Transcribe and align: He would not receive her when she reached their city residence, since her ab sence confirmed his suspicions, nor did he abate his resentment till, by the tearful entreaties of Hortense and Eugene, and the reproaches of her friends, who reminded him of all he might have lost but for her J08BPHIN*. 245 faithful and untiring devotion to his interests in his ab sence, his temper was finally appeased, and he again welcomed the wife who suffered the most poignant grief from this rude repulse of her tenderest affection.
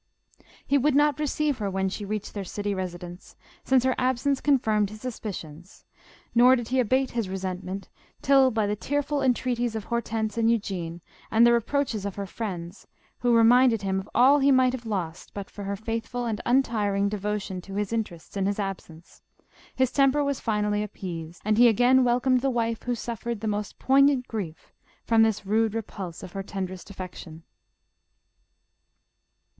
He 0.65 0.79
would 0.79 0.95
not 0.95 1.19
receive 1.19 1.59
her 1.59 1.69
when 1.69 1.87
she 1.87 2.05
reached 2.05 2.33
their 2.33 2.43
city 2.43 2.73
residence, 2.73 3.35
since 3.63 3.83
her 3.83 3.93
ab 3.99 4.17
sence 4.17 4.41
confirmed 4.41 4.89
his 4.89 4.99
suspicions, 5.01 5.85
nor 6.33 6.55
did 6.55 6.69
he 6.69 6.79
abate 6.79 7.11
his 7.11 7.29
resentment 7.29 7.87
till, 8.23 8.49
by 8.49 8.65
the 8.65 8.75
tearful 8.75 9.21
entreaties 9.21 9.75
of 9.75 9.83
Hortense 9.83 10.39
and 10.39 10.49
Eugene, 10.49 11.01
and 11.29 11.45
the 11.45 11.53
reproaches 11.53 12.03
of 12.03 12.15
her 12.15 12.25
friends, 12.25 12.87
who 13.19 13.35
reminded 13.35 13.83
him 13.83 13.99
of 13.99 14.09
all 14.15 14.39
he 14.39 14.51
might 14.51 14.73
have 14.73 14.87
lost 14.87 15.35
but 15.35 15.51
for 15.51 15.65
her 15.65 15.73
J08BPHIN*. 15.75 16.01
245 16.01 16.03
faithful 16.03 16.25
and 16.25 16.41
untiring 16.47 17.07
devotion 17.07 17.61
to 17.61 17.75
his 17.75 17.93
interests 17.93 18.35
in 18.35 18.47
his 18.47 18.57
ab 18.59 18.81
sence, 18.81 19.21
his 19.75 19.91
temper 19.91 20.23
was 20.23 20.39
finally 20.39 20.81
appeased, 20.81 21.43
and 21.45 21.59
he 21.59 21.67
again 21.67 22.03
welcomed 22.03 22.41
the 22.41 22.49
wife 22.49 22.81
who 22.81 22.95
suffered 22.95 23.41
the 23.41 23.47
most 23.47 23.77
poignant 23.77 24.27
grief 24.27 24.73
from 25.03 25.21
this 25.21 25.45
rude 25.45 25.75
repulse 25.75 26.23
of 26.23 26.31
her 26.31 26.41
tenderest 26.41 26.89
affection. 26.89 27.43